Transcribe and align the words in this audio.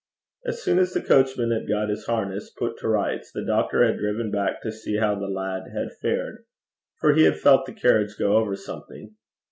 As 0.47 0.63
soon 0.63 0.79
as 0.79 0.93
the 0.95 1.01
coachman 1.03 1.51
had 1.51 1.67
got 1.69 1.89
his 1.89 2.07
harness 2.07 2.49
put 2.49 2.79
to 2.79 2.87
rights, 2.87 3.31
the 3.31 3.45
doctor 3.45 3.85
had 3.85 3.99
driven 3.99 4.31
back 4.31 4.59
to 4.63 4.71
see 4.71 4.97
how 4.97 5.13
the 5.13 5.27
lad 5.27 5.65
had 5.75 5.95
fared, 6.01 6.43
for 6.99 7.13
he 7.13 7.21
had 7.23 7.37
felt 7.37 7.67
the 7.67 7.71
carriage 7.73 8.17
go 8.17 8.35
over 8.37 8.55
something. 8.55 9.13